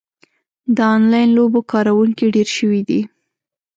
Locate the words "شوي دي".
2.57-3.01